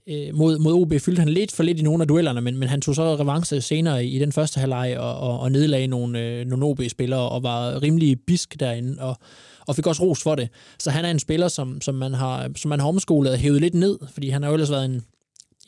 [0.09, 2.69] øh, mod, mod OB fyldte han lidt for lidt i nogle af duellerne, men, men
[2.69, 6.21] han tog så revanche senere i, i den første halvleg og, og, og nedlagde nogle,
[6.21, 9.17] øh, nogle OB-spillere og var rimelig bisk derinde og,
[9.67, 10.49] og fik også ros for det.
[10.79, 13.61] Så han er en spiller, som, som, man, har, som man har omskolet og hævet
[13.61, 15.03] lidt ned, fordi han har jo ellers været en,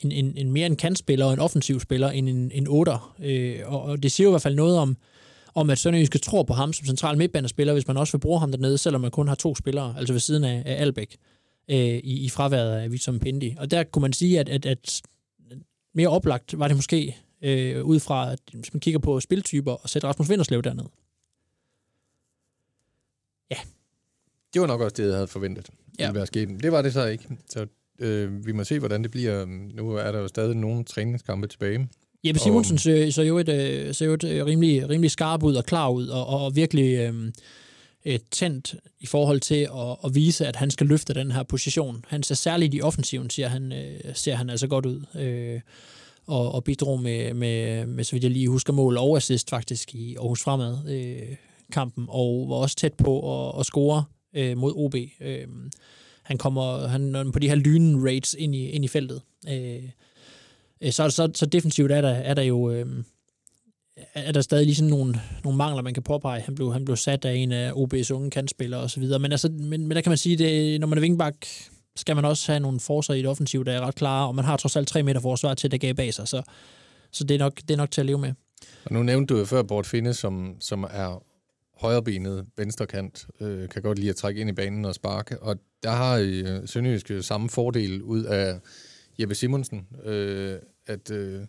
[0.03, 3.15] en, en, en mere en kantspiller og en offensiv spiller end en, en otter.
[3.19, 4.97] Øh, og, og det siger jo i hvert fald noget om,
[5.55, 8.51] om at Sønderjyske tror på ham som central midtbanespiller, hvis man også vil bruge ham
[8.51, 11.17] dernede, selvom man kun har to spillere, altså ved siden af, af Albæk,
[11.69, 13.55] øh, i, i fraværet af Victor Pindi.
[13.59, 15.01] Og der kunne man sige, at, at, at
[15.93, 19.89] mere oplagt var det måske øh, ud fra, at hvis man kigger på spiltyper, og
[19.89, 20.85] sætte Rasmus Vinderslev derned.
[24.55, 25.69] Det var nok også det, jeg havde forventet.
[25.99, 26.05] Ja.
[26.05, 26.11] Ja.
[26.11, 26.63] Være sket.
[26.63, 27.37] Det var det så ikke.
[27.49, 27.67] Så
[27.99, 29.45] øh, vi må se, hvordan det bliver.
[29.75, 31.89] Nu er der jo stadig nogle træningskampe tilbage.
[32.23, 35.55] Jeppe Simonsen ser, ser jo et, øh, ser jo et øh, rimelig, rimelig skarp ud
[35.55, 37.31] og klar ud, og, og virkelig øh,
[38.05, 42.05] øh, tændt i forhold til at, at vise, at han skal løfte den her position.
[42.07, 45.05] Han ser særligt i offensiven, siger han, øh, ser han altså godt ud.
[45.19, 45.61] Øh,
[46.27, 49.95] og, og bidrog med, med, med, så vidt jeg lige husker, mål og assist faktisk
[49.95, 51.35] i Aarhus Fremad øh,
[51.71, 54.03] kampen, og var også tæt på at, at score
[54.33, 54.95] øh, mod OB.
[55.21, 55.47] Øh,
[56.25, 59.21] han kommer han, på de her lynen rates ind i, ind i feltet.
[59.49, 59.83] Øh,
[60.81, 62.85] øh, så, så, så defensivt er der, er der jo øh,
[64.13, 66.41] er der stadig lige sådan nogle, nogle mangler, man kan påpege.
[66.41, 69.19] Han blev, han blev sat af en af OB's unge kantspillere og så videre.
[69.19, 71.35] Men, altså, men, men der kan man sige, det, når man er vingbak,
[71.95, 74.45] skal man også have nogle forsvar i et offensiv, der er ret klare, og man
[74.45, 76.41] har trods alt tre meter forsvar til at gav bag sig, så,
[77.11, 78.33] så det, er nok, det er nok til at leve med.
[78.85, 81.23] Og nu nævnte du jo før Bort Finde, som, som er
[81.77, 85.39] højrebenet, venstrekant, øh, kan godt lide at trække ind i banen og sparke.
[85.39, 88.59] Og der har øh, Sønderjysk samme fordel ud af
[89.19, 91.41] Jeppe Simonsen, øh, at øh,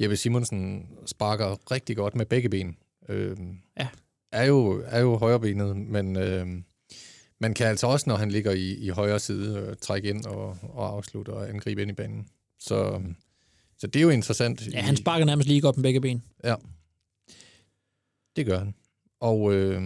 [0.00, 2.76] Jeppe Simonsen sparker rigtig godt med begge ben.
[3.08, 3.36] Øh,
[3.78, 3.88] Ja.
[4.32, 6.46] Er jo, er jo højrebenet, men øh,
[7.40, 10.58] man kan altså også, når han ligger i, i højre side, øh, trække ind og,
[10.62, 12.28] og afslutte og angribe ind i banen.
[12.58, 13.02] Så,
[13.78, 14.66] så det er jo interessant.
[14.72, 16.22] Ja, han sparker nærmest lige godt med begge ben.
[16.44, 16.54] Ja,
[18.36, 18.74] det gør han.
[19.20, 19.82] Og øh,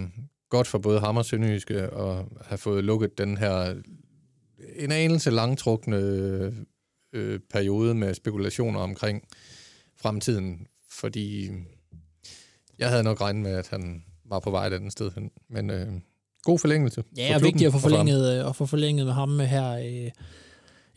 [0.49, 3.75] godt for både ham og Sønderjyske at have fået lukket den her
[4.75, 5.97] en anelse langtrukne
[7.13, 9.23] øh, periode med spekulationer omkring
[10.01, 11.49] fremtiden, fordi
[12.79, 15.31] jeg havde nok regnet med, at han var på vej et andet sted hen.
[15.49, 15.87] Men øh,
[16.43, 17.03] god forlængelse.
[17.17, 19.71] Ja, for og vigtigt at få og forlænget, øh, at få forlænget med ham her,
[19.71, 20.11] øh,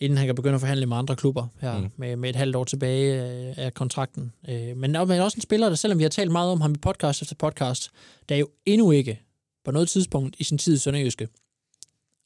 [0.00, 1.90] inden han kan begynde at forhandle med andre klubber her, mm.
[1.96, 4.32] Med, med et halvt år tilbage øh, af kontrakten.
[4.48, 6.78] Øh, men, men også en spiller, der selvom vi har talt meget om ham i
[6.78, 7.90] podcast efter podcast,
[8.28, 9.20] der jo endnu ikke
[9.64, 11.28] på noget tidspunkt i sin tid i Sønderjyske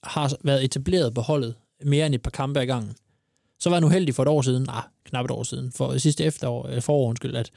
[0.04, 1.54] har været etableret på holdet
[1.84, 2.94] mere end et par kampe ad gangen.
[3.60, 6.24] Så var han uheldig for et år siden, ah, knap et år siden, for sidste
[6.24, 7.50] efterår, øh, forår, undskyld, at,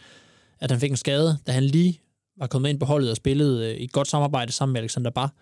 [0.59, 1.99] at han fik en skade, da han lige
[2.37, 5.33] var kommet ind på holdet og spillede i et godt samarbejde sammen med Alexander Bar.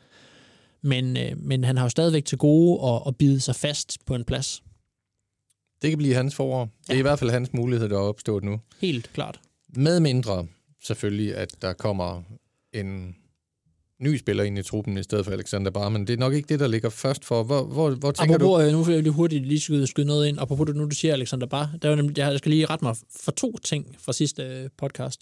[0.84, 4.16] Men, øh, men han har jo stadigvæk til gode at, at bide sig fast på
[4.16, 4.64] en plads.
[5.82, 6.64] Det kan blive hans forår.
[6.66, 7.00] Det er Ja.
[7.00, 8.60] i hvert fald hans mulighed, der er opstået nu.
[8.82, 9.40] Helt klart.
[9.70, 10.48] Med mindre
[10.84, 12.22] selvfølgelig, at der kommer
[12.74, 13.16] en
[14.00, 16.48] ny spiller ind i truppen i stedet for Alexander Bar, men det er nok ikke
[16.50, 17.44] det, der ligger først for.
[17.44, 18.46] Hvor, hvor, hvor tænker du?
[18.46, 20.40] Apropos, øh, nu vil jeg lige hurtigt lige skyde, skyde noget ind.
[20.40, 22.86] Apropos det, nu du siger Alexander Bar, der er jo nemlig, jeg skal lige rette
[22.86, 25.22] mig for to ting fra sidste øh, podcast.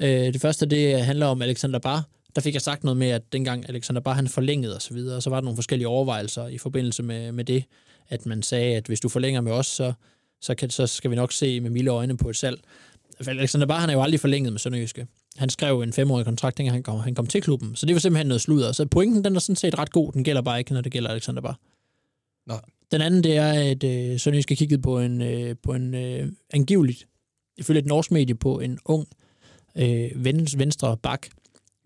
[0.00, 2.08] Øh, det første, det handler om Alexander Bar.
[2.34, 5.20] Der fik jeg sagt noget med, at dengang Alexander Bar han forlængede og så videre,
[5.20, 7.64] så var der nogle forskellige overvejelser i forbindelse med, med det,
[8.08, 9.92] at man sagde, at hvis du forlænger med os, så,
[10.40, 12.60] så, kan, så skal vi nok se med milde øjne på et salg.
[13.26, 15.06] Alexander Bar, han er jo aldrig forlænget med Sønderjyske.
[15.36, 17.76] Han skrev en femårig kontrakt, dengang han kom, han kom til klubben.
[17.76, 18.72] Så det var simpelthen noget sludder.
[18.72, 20.12] Så pointen, den er sådan set ret god.
[20.12, 21.58] Den gælder bare ikke, når det gælder Alexander Bar.
[22.46, 22.60] Nej.
[22.90, 27.08] Den anden, det er, at øh, Sønderjyske kiggede på en, øh, på en øh, angiveligt,
[27.56, 29.06] ifølge et norsk medie, på en ung
[29.76, 31.26] øh, vens, venstre bak,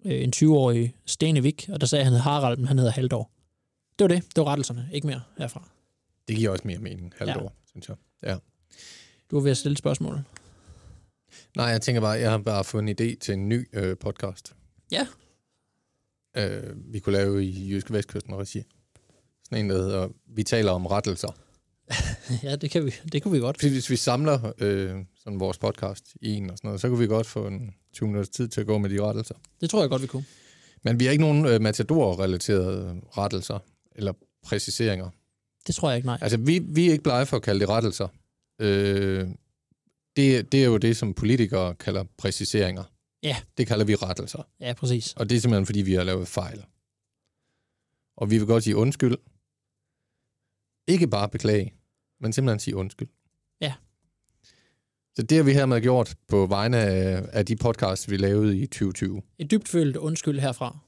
[0.06, 3.30] øh, en 20-årig Stenevik, og der sagde, at han hed Harald, men han hedder Haldor.
[3.98, 4.22] Det var det.
[4.36, 4.88] Det var rettelserne.
[4.92, 5.68] Ikke mere herfra.
[6.28, 7.48] Det giver også mere mening, halvt Ja.
[7.70, 7.96] synes jeg.
[8.22, 8.36] Ja.
[9.30, 10.20] Du var ved at stille spørgsmål.
[11.56, 14.54] Nej, jeg tænker bare, jeg har bare fået en idé til en ny øh, podcast.
[14.92, 15.06] Ja.
[16.36, 18.62] Øh, vi kunne lave i Jyske Vestkysten regi.
[19.44, 21.28] Sådan en, der hedder, vi taler om rettelser.
[22.42, 23.60] ja, det, kan vi, det kunne vi godt.
[23.60, 26.98] Fordi hvis vi samler øh, sådan vores podcast i en og sådan noget, så kunne
[26.98, 29.34] vi godt få en 20 minutters tid til at gå med de rettelser.
[29.60, 30.24] Det tror jeg godt, vi kunne.
[30.84, 33.58] Men vi har ikke nogen øh, matador-relaterede rettelser
[33.94, 35.10] eller præciseringer.
[35.66, 36.18] Det tror jeg ikke, nej.
[36.20, 38.08] Altså, vi, vi er ikke blege for at kalde det rettelser.
[38.60, 39.28] Øh,
[40.16, 42.84] det, det er jo det, som politikere kalder præciseringer.
[43.22, 43.36] Ja.
[43.58, 44.42] Det kalder vi rettelser.
[44.60, 45.12] Ja, præcis.
[45.12, 46.64] Og det er simpelthen, fordi vi har lavet fejl.
[48.16, 49.16] Og vi vil godt sige undskyld.
[50.86, 51.74] Ikke bare beklage,
[52.20, 53.08] men simpelthen sige undskyld.
[53.60, 53.74] Ja.
[55.14, 58.66] Så det har vi hermed gjort på vegne af, af de podcasts, vi lavede i
[58.66, 59.22] 2020.
[59.38, 60.78] Et dybt følt undskyld herfra.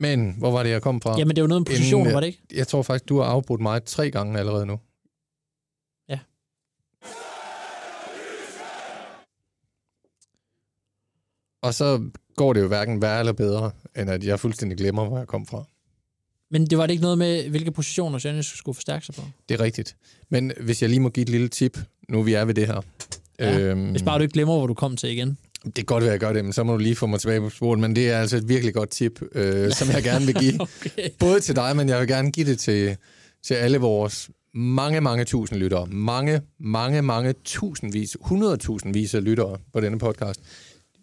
[0.00, 1.18] Men hvor var det, jeg kom fra?
[1.18, 2.42] Jamen, det jo noget med positioner, Inden, var det ikke?
[2.54, 4.80] Jeg tror faktisk, du har afbrudt mig tre gange allerede nu.
[6.08, 6.18] Ja.
[11.62, 15.18] Og så går det jo hverken værre eller bedre, end at jeg fuldstændig glemmer, hvor
[15.18, 15.64] jeg kom fra.
[16.50, 19.22] Men det var det ikke noget med, hvilke positioner Sønderjysk skulle forstærke sig på?
[19.48, 19.96] Det er rigtigt.
[20.28, 21.78] Men hvis jeg lige må give et lille tip,
[22.08, 22.80] nu vi er ved det her.
[23.38, 25.38] Ja, øhm, Hvis bare du ikke glemmer, hvor du kom til igen.
[25.64, 27.20] Det kan godt være, at jeg gør det, men så må du lige få mig
[27.20, 27.78] tilbage på sporet.
[27.78, 30.60] Men det er altså et virkelig godt tip, øh, som jeg gerne vil give.
[30.60, 31.08] Okay.
[31.18, 32.96] Både til dig, men jeg vil gerne give det til,
[33.42, 35.86] til alle vores mange, mange tusind lyttere.
[35.86, 40.40] Mange, mange, mange tusindvis, hundredtusindvis af lyttere på denne podcast.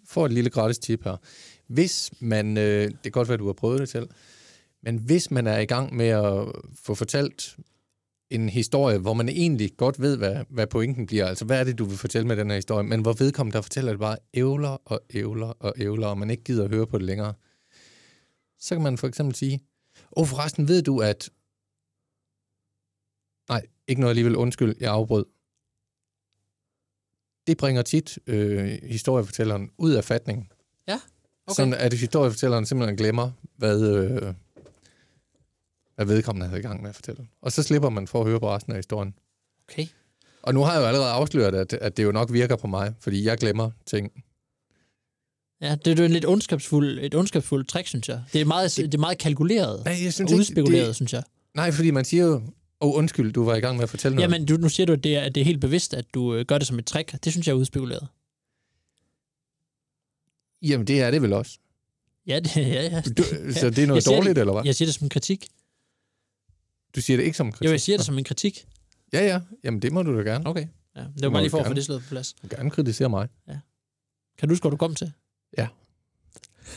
[0.10, 1.18] Får et lille gratis tip her.
[1.68, 4.08] Hvis man, øh, det kan godt være, at du har prøvet det selv,
[4.84, 7.58] men hvis man er i gang med at få fortalt
[8.30, 11.78] en historie, hvor man egentlig godt ved, hvad, hvad pointen bliver, altså hvad er det,
[11.78, 14.78] du vil fortælle med den her historie, men hvor vedkommende, der fortæller det bare ævler
[14.86, 17.34] og ævler og ævler, og man ikke gider at høre på det længere,
[18.60, 19.60] så kan man for eksempel sige,
[20.18, 21.30] åh oh, forresten ved du, at...
[23.50, 25.26] Nej, ikke noget alligevel, undskyld, jeg afbrød.
[27.48, 30.52] Det bringer tit øh, historiefortælleren ud af fatningen.
[30.88, 31.00] Ja,
[31.48, 31.56] okay.
[31.56, 34.34] Sådan at historiefortælleren simpelthen glemmer, hvad, øh,
[35.96, 37.28] hvad vedkommende havde i gang med at fortælle.
[37.42, 39.14] Og så slipper man for at høre på resten af historien.
[39.70, 39.88] Okay.
[40.44, 42.94] Og nu har jeg jo allerede afsløret, at, at det jo nok virker på mig,
[43.00, 44.24] fordi jeg glemmer ting.
[45.62, 48.24] Ja, det er jo en lidt ondskabsfuld, et ondskabsfuldt trick, synes jeg.
[48.34, 51.14] Det er meget, det er meget kalkuleret Nej, jeg synes og ikke, udspekuleret, det, synes
[51.14, 51.24] jeg.
[51.56, 52.42] nej, fordi man siger jo, åh
[52.80, 54.32] oh, undskyld, du var i gang med at fortælle noget.
[54.32, 56.36] Jamen, du, nu siger du, at det, er, at det er helt bevidst, at du
[56.36, 57.24] øh, gør det som et trick.
[57.24, 58.08] Det synes jeg er udspekuleret.
[60.62, 61.58] Jamen, det er det vel også.
[62.28, 63.02] Ja, det, ja, ja.
[63.18, 64.64] Du, så det er noget dårligt, det, eller hvad?
[64.66, 65.48] Jeg siger det som en kritik.
[66.96, 67.66] Du siger det ikke som kritik?
[67.66, 68.66] Jo, jeg siger det som en kritik.
[69.14, 69.40] Ja, ja.
[69.64, 70.48] Jamen, det må du da gerne.
[70.48, 70.68] Okay.
[70.96, 72.34] Ja, det var bare lige for at få det slået på plads.
[72.34, 73.28] Du gerne kritisere mig.
[74.38, 75.12] Kan du huske, hvor du kom til?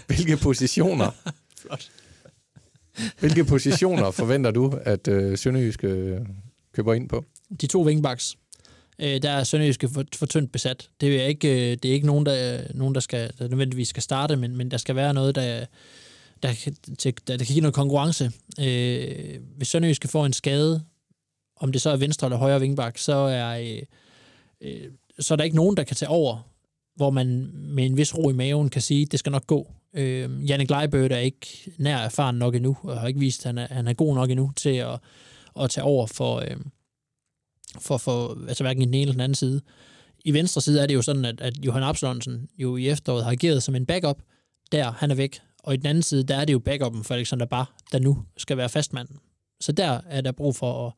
[0.07, 1.11] Hvilke positioner,
[1.61, 1.90] Flot.
[3.20, 6.20] hvilke positioner forventer du, at øh, Sønderjysk øh,
[6.72, 7.24] køber ind på?
[7.61, 8.37] De to wingbacks,
[8.98, 10.90] øh, der er Sønderjyske for, for tyndt besat.
[11.00, 14.02] Det er ikke, øh, det er ikke nogen, der, nogen, der, skal, der nødvendigvis skal
[14.02, 15.66] starte, men, men der skal være noget, der,
[16.42, 18.31] der, kan, til, der, der kan give noget konkurrence.
[18.61, 20.85] Øh, hvis Sønderjyske får en skade,
[21.57, 23.83] om det så er venstre eller højre wingback, så er, øh,
[24.61, 26.51] øh, så er der ikke nogen, der kan tage over,
[26.96, 29.72] hvor man med en vis ro i maven kan sige, det skal nok gå.
[29.94, 31.46] Øh, Janne Gleibødt er ikke
[31.79, 34.31] nær erfaren nok endnu, og har ikke vist, at han er, han er god nok
[34.31, 34.99] endnu til at,
[35.61, 36.57] at tage over for, øh,
[37.81, 39.61] for, for altså hverken i den ene eller den anden side.
[40.25, 43.33] I venstre side er det jo sådan, at, at Johan Absalonsen jo i efteråret har
[43.33, 44.18] ageret som en backup.
[44.72, 45.40] Der, han er væk.
[45.66, 48.18] Og i den anden side, der er det jo backupen for Alexander Bar, der nu
[48.37, 49.16] skal være fastmanden.
[49.61, 50.92] Så der er der brug for at,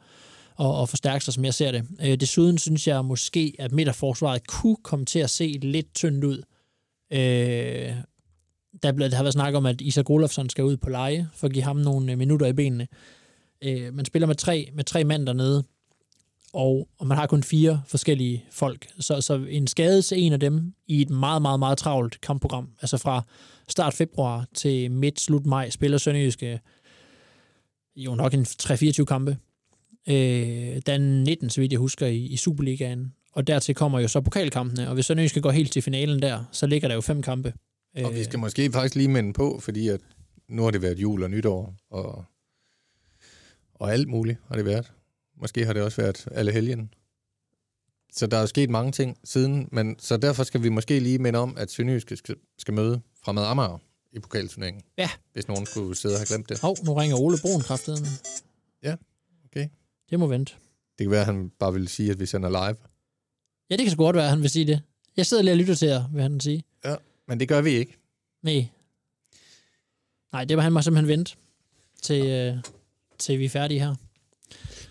[0.66, 1.84] at, at forstærke sig, som jeg ser det.
[2.02, 6.42] Øh, desuden synes jeg måske, at midterforsvaret kunne komme til at se lidt tyndt ud.
[7.12, 7.92] Øh,
[8.82, 11.46] der, blev, der har været snak om, at Isak Olofsson skal ud på leje, for
[11.46, 12.88] at give ham nogle øh, minutter i benene.
[13.62, 15.64] Øh, man spiller med tre, med tre mand dernede,
[16.52, 18.88] og, og man har kun fire forskellige folk.
[19.00, 22.68] Så, så en skade til en af dem i et meget, meget, meget travlt kampprogram,
[22.80, 23.24] altså fra
[23.68, 26.60] start februar til midt, slut maj, spiller Sønderjyske
[27.96, 29.36] jo nok en 3-24 kampe.
[30.08, 33.12] Øh, den 19, så vidt jeg husker, i, i Superligaen.
[33.32, 36.66] Og dertil kommer jo så pokalkampene, og hvis Sønderjyske går helt til finalen der, så
[36.66, 37.52] ligger der jo fem kampe.
[38.04, 40.00] Og vi Øh, skal måske faktisk lige minde på, fordi at
[40.48, 42.24] nu har det været jul og nytår, og,
[43.74, 44.92] og alt muligt har det været.
[45.40, 46.90] Måske har det også været alle helgen.
[48.12, 51.38] Så der er sket mange ting siden, men så derfor skal vi måske lige minde
[51.38, 53.78] om, at Sønderjyske skal, skal møde Fremad Amager
[54.12, 54.82] i pokalturneringen.
[54.98, 55.10] Ja.
[55.32, 56.60] Hvis nogen skulle sidde og have glemt det.
[56.60, 58.06] Hov, nu ringer Ole Broen kraftedeme.
[58.82, 58.96] Ja,
[59.44, 59.68] okay.
[60.10, 60.52] Det må vente.
[60.98, 62.76] Det kan være, at han bare vil sige, at vi sender live.
[63.70, 64.80] Ja, det kan så godt være, at han vil sige det.
[65.16, 66.64] Jeg sidder lige og lytter til jer, vil han sige.
[67.28, 67.96] Men det gør vi ikke.
[68.42, 68.68] Nej.
[70.32, 71.36] Nej, det var han må simpelthen vente
[72.02, 72.56] til, øh,
[73.18, 73.94] til vi er færdige her.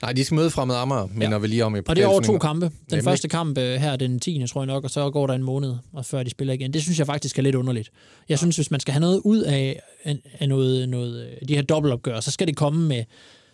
[0.01, 1.37] Nej, de skal møde Fremad Amager, minder Ja.
[1.37, 2.65] vi lige om i Og det er over to kampe.
[2.65, 3.03] Den Nemlig.
[3.03, 4.47] første kamp øh, her er den 10.
[4.47, 6.73] tror jeg nok, og så går der en måned, og før de spiller igen.
[6.73, 7.91] Det synes jeg faktisk er lidt underligt.
[8.29, 9.81] Jeg synes, hvis man skal have noget ud af,
[10.39, 13.03] af noget, noget, øh, de her dobbeltopgør, så skal det komme med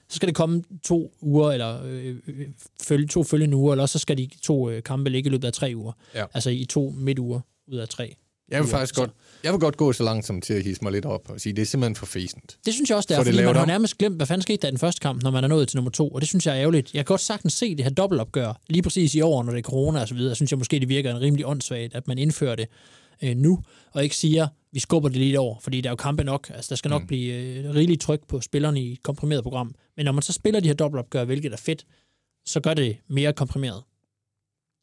[0.10, 2.47] så skal det komme to uger, eller øh, øh,
[2.84, 5.47] følge, to følgende uger, eller også så skal de to øh, kampe ligge i løbet
[5.47, 5.91] af tre uger.
[6.15, 6.25] Ja.
[6.34, 8.15] Altså i to midtuger ud af tre.
[8.49, 8.69] Jeg vil uger.
[8.71, 9.10] faktisk godt,
[9.43, 11.53] jeg vil godt gå så langt som til at hisse mig lidt op og sige,
[11.53, 12.58] det er simpelthen for fæsent.
[12.65, 13.67] Det synes jeg også, det er, det fordi lavet man har om.
[13.67, 15.77] nærmest glemt, hvad fanden skete der i den første kamp, når man er nået til
[15.77, 16.93] nummer to, og det synes jeg er ærgerligt.
[16.93, 19.63] Jeg kan godt sagtens se det her dobbeltopgør, lige præcis i år, når det er
[19.63, 22.56] corona og så videre, synes jeg måske, det virker en rimelig åndssvagt, at man indfører
[22.56, 22.67] det
[23.23, 23.60] øh, nu,
[23.91, 26.69] og ikke siger, vi skubber det lige år, fordi der er jo kampe nok, altså
[26.69, 27.08] der skal nok Mm.
[27.08, 29.75] blive øh, rigeligt tryk på spillerne i et komprimeret program.
[29.97, 31.86] Men når man så spiller de her dobbeltopgør, hvilket er fedt,
[32.45, 33.84] så gør det mere komprimeret.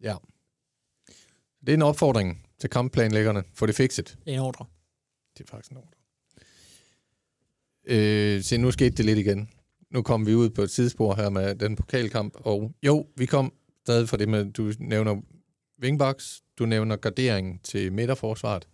[0.03, 0.15] Ja.
[1.61, 3.43] Det er en opfordring til kampplanlæggerne.
[3.55, 4.19] Få det fikset.
[4.25, 4.65] Det er en ordre.
[5.39, 5.91] Det er faktisk en ordre.
[7.85, 9.51] Øh, se, nu skete det lidt igen.
[9.91, 13.53] Nu kom vi ud på et tidsspor her med den pokalkamp, og jo, vi kom
[13.85, 15.17] stadig for det med, du nævner
[15.83, 18.69] wingbacks, du nævner gardering til midterforsvaret.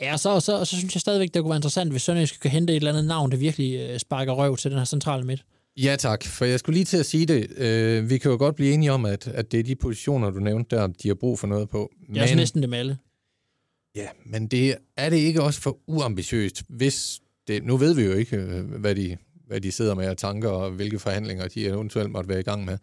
[0.00, 2.50] Ja, og så, så, så synes jeg stadigvæk, det kunne være interessant, hvis Sønderjysk kan
[2.50, 5.44] hente et eller andet navn, der virkelig øh, sparker røv til den her centrale midt.
[5.76, 7.58] Ja tak, for jeg skulle lige til at sige det.
[7.58, 10.40] Øh, vi kan jo godt blive enige om, at, at det er de positioner, du
[10.40, 11.92] nævnte der, de har brug for noget på.
[12.08, 12.98] Det er også næsten dem alle.
[13.94, 17.64] Ja, men det, er det ikke også for uambitiøst, hvis det...
[17.64, 20.70] Nu ved vi jo ikke, øh, hvad de, hvad de sidder med af tanker, og
[20.70, 22.78] hvilke forhandlinger de eventuelt måtte være i gang med.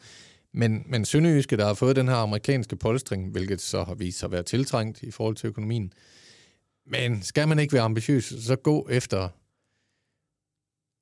[0.53, 4.27] Men, men Sønderjyske, der har fået den her amerikanske polstring, hvilket så har vist sig
[4.27, 5.93] at være tiltrængt i forhold til økonomien.
[6.85, 9.29] Men skal man ikke være ambitiøs, så gå efter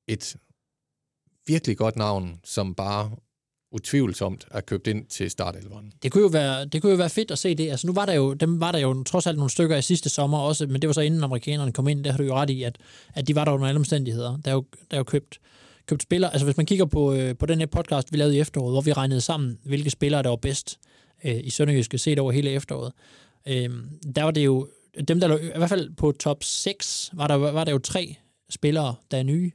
[0.08, 0.36] et
[1.46, 3.10] virkelig godt navn, som bare
[3.72, 5.92] utvivlsomt er købt ind til startelveren.
[6.02, 7.70] Det kunne, jo være, det kunne jo være fedt at se det.
[7.70, 10.08] Altså, nu var der jo, dem var der jo trods alt nogle stykker i sidste
[10.08, 12.50] sommer også, men det var så inden amerikanerne kom ind, der har du jo ret
[12.50, 12.78] i, at,
[13.14, 14.36] at de var der under alle omstændigheder.
[14.44, 15.38] Der er jo, der er jo købt,
[15.86, 16.32] købt spillere.
[16.32, 18.80] Altså hvis man kigger på, øh, på den her podcast, vi lavede i efteråret, hvor
[18.80, 20.78] vi regnede sammen, hvilke spillere, der var bedst
[21.24, 22.92] øh, i Sønderjyske set over hele efteråret,
[23.48, 23.70] øh,
[24.16, 24.68] der var det jo,
[25.08, 28.16] dem der, i hvert fald på top 6, var der, var der jo tre
[28.50, 29.50] spillere, der er nye.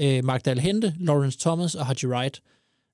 [0.00, 2.42] Øh, Mark Hente, Lawrence Thomas og Haji Wright.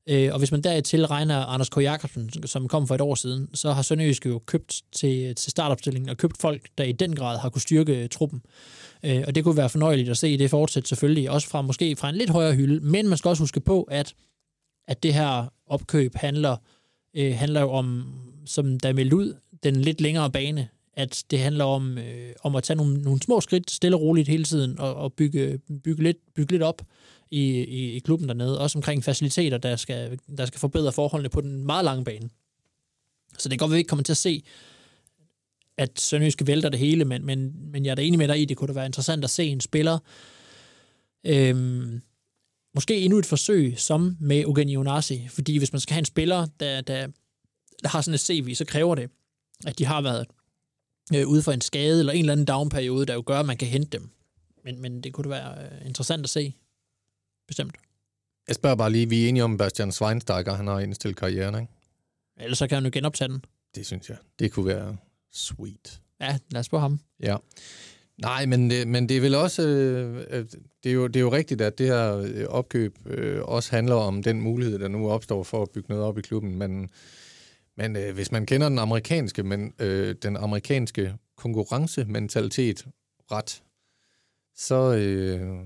[0.08, 1.76] Øh, og hvis man dertil regner Anders K.
[1.76, 6.08] Jacobsen, som kom for et år siden, så har Sønderjysk jo købt til, til startopstillingen
[6.08, 8.42] og købt folk, der i den grad har kunne styrke øh, truppen.
[9.02, 12.08] Øh, og det kunne være fornøjeligt at se det fortsætte selvfølgelig, også fra måske fra
[12.08, 12.80] en lidt højere hylde.
[12.80, 14.14] Men man skal også huske på, at,
[14.88, 16.56] at det her opkøb handler,
[17.16, 18.14] øh, handler jo om,
[18.46, 20.68] som der er meldt ud, den lidt længere bane
[21.00, 24.28] at det handler om, øh, om at tage nogle, nogle små skridt stille og roligt
[24.28, 26.82] hele tiden og, og bygge, bygge, lidt, bygge lidt op
[27.30, 28.60] i, i, i klubben dernede.
[28.60, 32.30] Også omkring faciliteter, der skal, der skal forbedre forholdene på den meget lange bane.
[33.38, 34.42] Så det kan godt at vi ikke kommer til at se,
[35.78, 38.44] at Sønderjyske vælter det hele, men, men, men jeg er da enig med dig i,
[38.44, 39.98] det kunne da være interessant at se en spiller.
[41.26, 42.00] Øhm,
[42.74, 46.46] måske endnu et forsøg, som med Eugenio Onasi, fordi hvis man skal have en spiller,
[46.60, 47.06] der, der,
[47.82, 49.10] der har sådan et CV, så kræver det,
[49.66, 50.26] at de har været
[51.16, 53.56] øh, ude for en skade eller en eller anden downperiode, der jo gør, at man
[53.56, 54.10] kan hente dem.
[54.64, 56.54] Men, men det kunne det være øh, interessant at se.
[57.48, 57.74] Bestemt.
[58.48, 61.72] Jeg spørger bare lige, vi er enige om, Bastian Schweinsteiger, han har indstillet karrieren, ikke?
[62.40, 63.44] Ellers så kan han jo genoptage den.
[63.74, 64.16] Det synes jeg.
[64.38, 64.96] Det kunne være
[65.32, 66.00] sweet.
[66.20, 67.00] Ja, lad os spørge ham.
[67.20, 67.36] Ja.
[68.18, 70.44] Nej, men, det, men det er vel også, øh,
[70.84, 73.94] det, er jo, det er jo rigtigt, at det her øh, opkøb øh, også handler
[73.94, 76.90] om den mulighed, der nu opstår for at bygge noget op i klubben, men
[77.80, 82.86] men øh, hvis man kender den amerikanske, men, øh, den amerikanske konkurrencementalitet
[83.32, 83.62] ret,
[84.56, 85.58] så øh,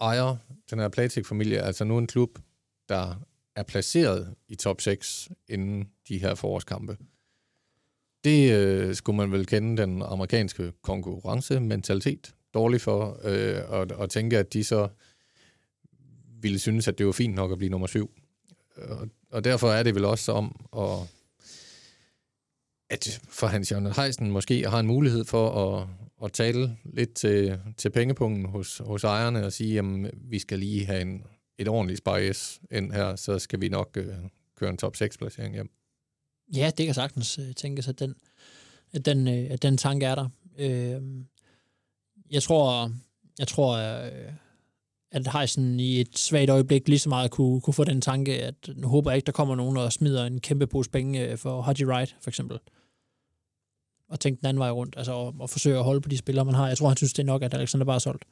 [0.00, 0.36] ejer
[0.70, 2.38] den her Platik-familie altså nu en klub,
[2.88, 3.14] der
[3.56, 6.96] er placeret i top 6 inden de her forårskampe.
[8.24, 14.38] Det øh, skulle man vel kende den amerikanske konkurrencementalitet dårligt for, øh, og, og tænke,
[14.38, 14.88] at de så
[16.40, 18.10] ville synes, at det var fint nok at blive nummer syv.
[18.76, 21.08] Og, og derfor er det vel også om at
[22.94, 25.88] at for Hans Jørgen Heisen måske har en mulighed for at,
[26.24, 30.86] at tale lidt til, til pengepungen hos, hos ejerne og sige, at vi skal lige
[30.86, 31.22] have en,
[31.58, 34.14] et ordentligt spejs ind her, så skal vi nok øh,
[34.58, 35.70] køre en top 6-placering hjem.
[36.56, 38.14] Ja, det kan sagtens uh, tænkes, at den,
[38.92, 40.28] at den, øh, at den tanke er der.
[40.58, 41.02] Øh,
[42.30, 42.92] jeg tror,
[43.38, 44.32] jeg tror øh,
[45.12, 48.54] at Heisen i et svagt øjeblik lige så meget kunne, kunne få den tanke, at
[48.76, 51.84] nu håber jeg ikke, der kommer nogen og smider en kæmpe pose penge for Haji
[51.84, 52.58] Wright, for eksempel
[54.14, 56.44] og tænke den anden vej rundt, altså og, og forsøge at holde på de spillere,
[56.44, 56.68] man har.
[56.68, 58.24] Jeg tror, han synes, det er nok, at Alexander bare er solgt.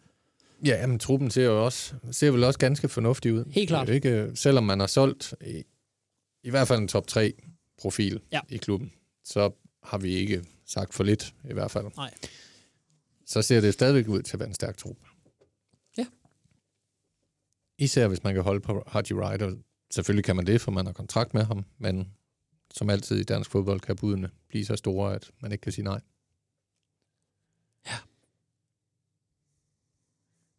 [0.64, 3.44] Ja, men truppen ser jo også, ser vel også ganske fornuftig ud.
[3.50, 3.88] Helt klart.
[3.88, 5.62] Ikke, selvom man har solgt i,
[6.42, 7.32] i hvert fald en top 3
[7.80, 8.40] profil ja.
[8.48, 8.92] i klubben,
[9.24, 9.50] så
[9.82, 11.86] har vi ikke sagt for lidt, i hvert fald.
[11.96, 12.14] Nej.
[13.26, 14.96] Så ser det stadigvæk ud til at være en stærk trup.
[15.98, 16.06] Ja.
[17.78, 19.56] Især hvis man kan holde på Haji Ryder.
[19.90, 22.08] Selvfølgelig kan man det, for man har kontrakt med ham, men
[22.74, 25.84] som altid i dansk fodbold, kan budene blive så store, at man ikke kan sige
[25.84, 26.00] nej.
[27.86, 27.96] Ja.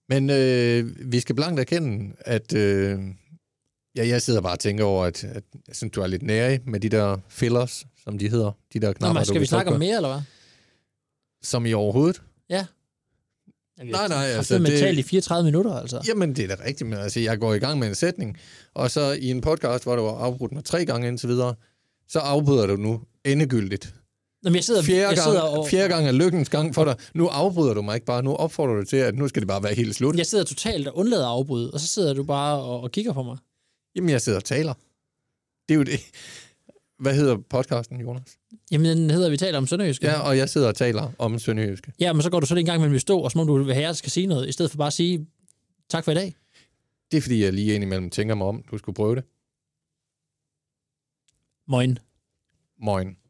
[0.09, 2.99] Men øh, vi skal blankt erkende, at øh,
[3.95, 6.59] ja, jeg sidder bare og tænker over, at, at jeg synes, du er lidt nære
[6.65, 8.51] med de der fillers, som de hedder.
[8.73, 10.21] De der knapper, Nå, skal vi snakke om mere, eller hvad?
[11.41, 12.21] Som i overhovedet?
[12.49, 12.65] Ja.
[13.77, 14.57] Nej, nej, altså...
[14.57, 14.97] Har det...
[14.97, 16.01] i 34 minutter, altså.
[16.07, 18.37] Jamen, det er da rigtigt, men altså, jeg går i gang med en sætning,
[18.73, 21.55] og så i en podcast, hvor du har afbrudt mig tre gange indtil videre,
[22.07, 23.95] så afbryder du nu endegyldigt.
[24.45, 25.67] Jamen, jeg sidder, fjerde, jeg gang, sidder og...
[25.67, 26.95] fjerde gang er lykkens gang for dig.
[27.13, 28.23] Nu afbryder du mig ikke bare.
[28.23, 30.15] Nu opfordrer du til, at nu skal det bare være helt slut.
[30.17, 33.13] Jeg sidder totalt og undlader at afbryde, og så sidder du bare og, og kigger
[33.13, 33.37] på mig.
[33.95, 34.73] Jamen, jeg sidder og taler.
[35.69, 35.99] Det er jo det.
[36.99, 38.37] Hvad hedder podcasten, Jonas?
[38.71, 40.07] Jamen, den hedder Vi taler om Sønderjyske.
[40.07, 41.91] Ja, og jeg sidder og taler om Sønderjyske.
[41.99, 43.63] Ja, men så går du så en gang mellem vi stå, og så må du
[43.63, 45.27] vil have, at skal sige noget, i stedet for bare at sige,
[45.89, 46.35] Tak for i dag.
[47.11, 49.23] Det er fordi, jeg lige indimellem tænker mig om, du skulle prøve det.
[51.65, 51.99] Moin.
[52.77, 53.22] Moin.